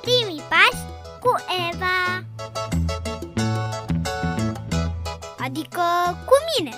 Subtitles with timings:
[0.00, 0.84] Primii pași
[1.20, 1.34] cu
[1.72, 2.24] Eva.
[5.44, 5.82] Adică
[6.26, 6.74] cu mine.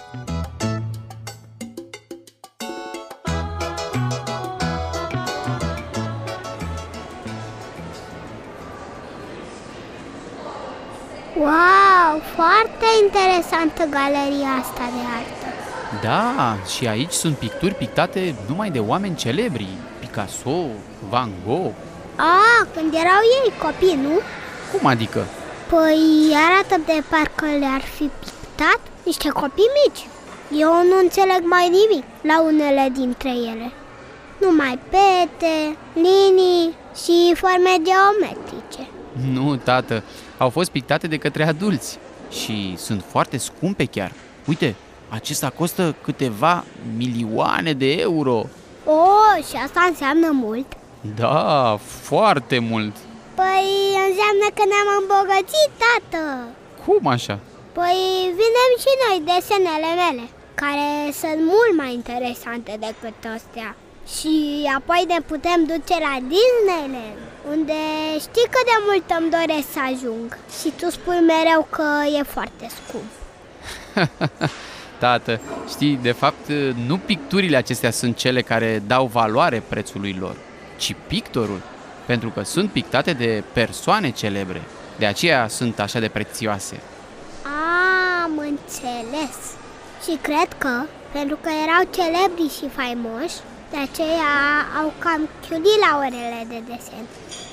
[11.36, 15.43] Wow, foarte interesantă galeria asta de artă
[16.02, 19.68] Da, și aici sunt picturi pictate numai de oameni celebri.
[20.00, 20.66] Picasso,
[21.08, 21.74] Van Gogh.
[22.16, 24.20] A, când erau ei copii, nu?
[24.72, 25.24] Cum adică?
[25.68, 30.06] Păi arată de parcă le-ar fi pictat niște copii mici
[30.60, 33.72] Eu nu înțeleg mai nimic la unele dintre ele
[34.40, 38.88] Numai pete, linii și forme geometrice
[39.32, 40.02] Nu, tată,
[40.38, 41.98] au fost pictate de către adulți
[42.30, 44.12] și sunt foarte scumpe chiar.
[44.46, 44.74] Uite,
[45.14, 46.64] acesta costă câteva
[46.96, 48.46] milioane de euro.
[48.84, 50.66] Oh, și asta înseamnă mult
[51.16, 51.78] Da,
[52.10, 52.94] foarte mult.
[53.40, 53.68] Păi
[54.08, 56.22] înseamnă că ne-am îmbogățit, tată
[56.84, 57.38] Cum așa?
[57.78, 57.98] Păi
[58.40, 60.24] vinem și noi desenele mele
[60.62, 60.88] Care
[61.20, 63.68] sunt mult mai interesante decât astea
[64.16, 64.34] Și
[64.78, 67.18] apoi ne putem duce la Disneyland
[67.52, 67.80] Unde
[68.24, 72.66] știi cât de mult îmi doresc să ajung Și tu spui mereu că e foarte
[72.78, 73.10] scump
[74.98, 76.48] Tată, știi, de fapt,
[76.86, 80.36] nu picturile acestea sunt cele care dau valoare prețului lor,
[80.78, 81.60] ci pictorul,
[82.06, 84.62] pentru că sunt pictate de persoane celebre.
[84.98, 86.80] De aceea sunt așa de prețioase.
[88.24, 89.36] Am înțeles
[90.04, 93.34] Și cred că, pentru că erau celebri și faimoși
[93.70, 94.34] De aceea
[94.80, 97.04] au cam chiulit la orele de desen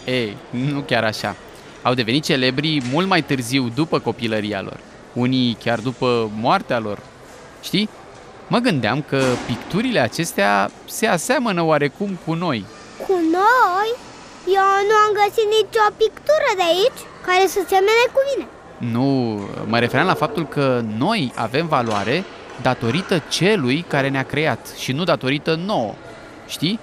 [0.06, 1.36] Ei, nu chiar așa.
[1.82, 4.80] Au devenit celebri mult mai târziu după copilăria lor.
[5.14, 7.00] Unii chiar după moartea lor.
[7.62, 7.90] Știi?
[8.48, 12.66] Mă gândeam că picturile acestea se aseamănă oarecum cu noi.
[13.08, 13.90] Cu noi?
[14.46, 18.48] Eu nu am găsit nicio pictură de aici care să semene cu mine
[18.92, 22.24] Nu, mă refeream la faptul că noi avem valoare
[22.62, 25.94] datorită celui care ne-a creat și nu datorită nouă.
[26.48, 26.80] Știi?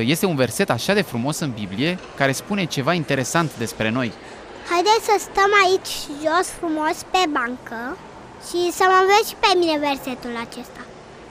[0.00, 4.12] Este un verset așa de frumos în Biblie care spune ceva interesant despre noi.
[4.70, 7.96] Haideți să stăm aici jos frumos pe bancă
[8.48, 10.80] și să mă înveți și pe mine versetul acesta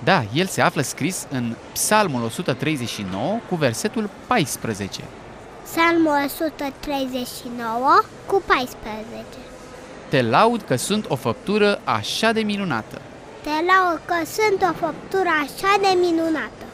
[0.03, 5.01] Da, el se află scris în Psalmul 139 cu versetul 14.
[5.63, 9.23] Psalmul 139 cu 14
[10.09, 13.01] Te laud că sunt o făptură așa de minunată.
[13.41, 16.65] Te laud că sunt o făptură așa de minunată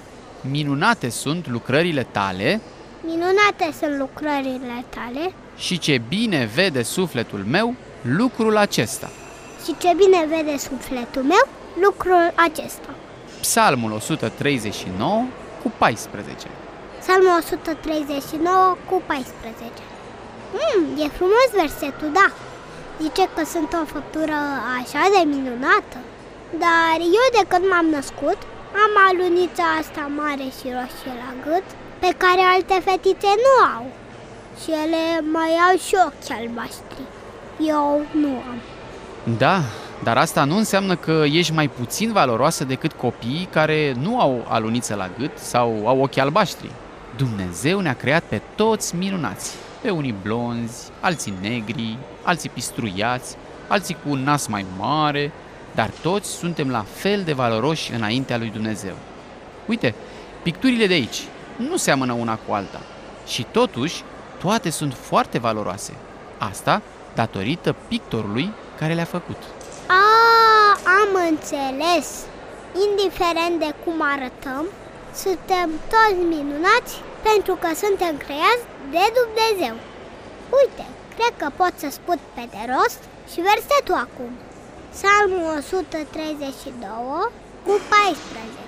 [0.42, 2.62] Minunate sunt lucrările tale
[3.06, 9.10] Minunate sunt lucrările tale și ce bine vede sufletul meu lucrul acesta.
[9.64, 11.46] Și ce bine vede sufletul meu
[11.86, 12.92] lucrul acesta.
[13.42, 15.26] Psalmul 139
[15.62, 16.48] cu 14.
[17.00, 19.84] Psalmul 139 cu 14.
[20.58, 22.28] Mm, e frumos versetul, da.
[23.02, 24.38] Zice că sunt o făptură
[24.80, 25.98] așa de minunată.
[26.64, 28.40] Dar eu de când m-am născut,
[28.84, 31.68] am alunița asta mare și roșie la gât,
[32.04, 33.86] pe care alte fetițe nu au.
[34.62, 35.04] Și ele
[35.38, 37.04] mai au și ochi albaștri.
[37.74, 38.60] Eu nu am.
[39.24, 39.62] Da,
[40.04, 44.96] dar asta nu înseamnă că ești mai puțin valoroasă decât copiii care nu au aluniță
[44.96, 46.72] la gât sau au ochi albaștri.
[47.18, 53.36] Dumnezeu ne-a creat pe toți minunați, pe unii blonzi, alții negri, alții pistruiați,
[53.68, 55.32] alții cu un nas mai mare,
[55.76, 58.94] dar toți suntem la fel de valoroși înaintea lui Dumnezeu.
[59.66, 59.96] Uite,
[60.44, 61.22] picturile de aici
[61.70, 62.82] nu seamănă una cu alta
[63.28, 64.04] și totuși
[64.40, 65.94] toate sunt foarte valoroase.
[66.38, 66.82] Asta
[67.16, 69.42] datorită pictorului care le-a făcut.
[70.04, 70.06] A,
[71.00, 72.08] am înțeles.
[72.88, 74.66] Indiferent de cum arătăm,
[75.24, 76.94] suntem toți minunați
[77.30, 78.64] pentru că suntem creați
[78.96, 79.76] de Dumnezeu.
[80.60, 84.32] Uite, cred că pot să spun pe de rost și versetul acum.
[84.96, 87.32] Psalmul 132
[87.66, 88.64] cu 14.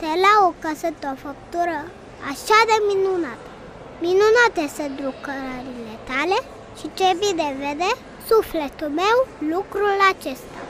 [0.00, 1.76] Te laud că sunt o făptură
[2.30, 3.48] așa de minunată.
[4.06, 6.38] Minunate sunt lucrările tale
[6.78, 7.90] și ce bine vede
[8.30, 9.16] sufletul meu
[9.54, 10.60] lucrul acesta.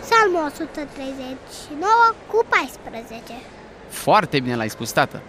[0.00, 1.90] Psalmul 139
[2.26, 3.22] cu 14.
[3.88, 5.20] Foarte bine l-ai spus, tată.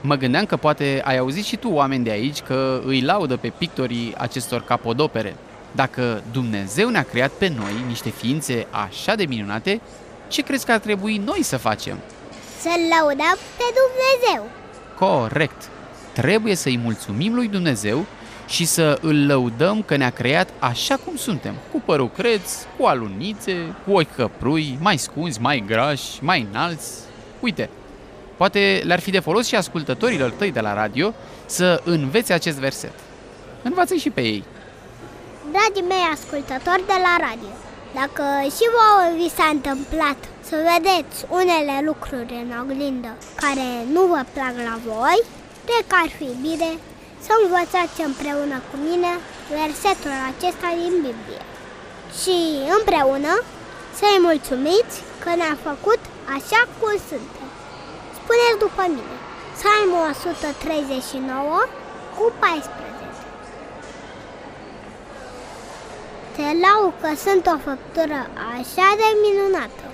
[0.00, 3.52] Mă gândeam că poate ai auzit și tu oameni de aici că îi laudă pe
[3.58, 5.36] pictorii acestor capodopere.
[5.72, 9.80] Dacă Dumnezeu ne-a creat pe noi niște ființe așa de minunate,
[10.28, 11.98] ce crezi că ar trebui noi să facem?
[12.60, 14.50] Să-L laudăm pe Dumnezeu.
[14.98, 15.68] Corect!
[16.12, 18.06] Trebuie să-i mulțumim lui Dumnezeu
[18.46, 23.74] și să îl lăudăm că ne-a creat așa cum suntem, cu părul creț, cu alunițe,
[23.86, 26.90] cu ochi căprui, mai scunzi, mai grași, mai înalți.
[27.40, 27.70] Uite,
[28.36, 31.14] Poate le-ar fi de folos și ascultătorilor tăi de la radio
[31.46, 32.92] să învețe acest verset.
[33.62, 34.44] învață și pe ei.
[35.54, 37.52] Dragii mei ascultători de la radio,
[38.00, 38.24] dacă
[38.56, 44.54] și vouă vi s-a întâmplat să vedeți unele lucruri în oglindă care nu vă plac
[44.68, 45.18] la voi,
[45.68, 46.70] cred că ar fi bine
[47.26, 49.12] să învățați împreună cu mine
[49.58, 51.44] versetul acesta din Biblie.
[52.20, 52.36] Și
[52.76, 53.32] împreună
[53.98, 56.00] să-i mulțumiți că ne-a făcut
[56.36, 57.48] așa cum suntem.
[58.18, 59.16] Spuneți după mine,
[59.56, 61.60] Psalmul 139
[62.16, 62.76] cu 14.
[66.34, 68.20] Te lau că sunt o făptură
[68.56, 69.84] așa de minunată.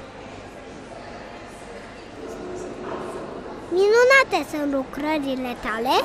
[3.81, 5.97] Minunate sunt lucrările tale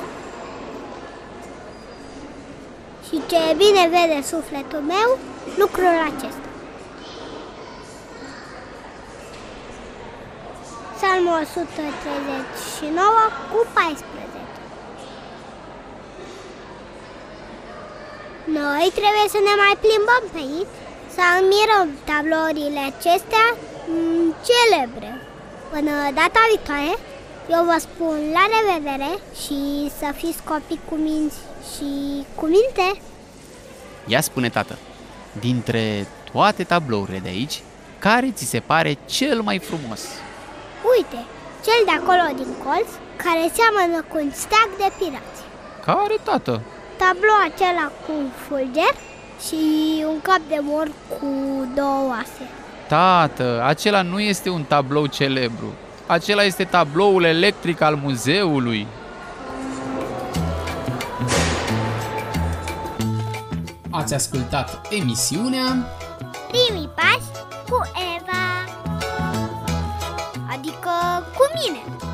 [3.08, 5.08] și ce bine vede sufletul meu
[5.56, 6.46] lucrul acesta.
[10.96, 13.08] Psalmul 139
[13.50, 14.06] cu 14
[18.60, 20.74] Noi trebuie să ne mai plimbăm pe aici,
[21.14, 23.46] să admirăm tablourile acestea
[23.94, 25.10] m- celebre.
[25.72, 26.92] Până data viitoare,
[27.54, 29.12] eu vă spun la revedere
[29.42, 29.58] și
[30.00, 31.38] să fiți copii cu minți
[31.74, 33.00] și cu minte.
[34.06, 34.78] Ia spune, tată,
[35.40, 37.62] dintre toate tablourile de aici,
[37.98, 40.00] care ți se pare cel mai frumos?
[40.96, 41.24] Uite,
[41.64, 45.40] cel de acolo din colț, care seamănă cu un steag de pirați.
[45.84, 46.60] Care, tată?
[46.96, 48.12] Tablou acela cu
[48.46, 48.94] fulger
[49.46, 49.56] și
[50.08, 51.26] un cap de mor cu
[51.74, 52.44] două oase.
[52.88, 55.72] Tată, acela nu este un tablou celebru.
[56.06, 58.86] Acela este tabloul electric al muzeului.
[63.98, 65.86] Ați ascultat emisiunea
[66.48, 67.30] Primii pași
[67.68, 67.80] cu
[68.16, 68.46] Eva.
[70.52, 70.90] Adică
[71.36, 72.07] cu mine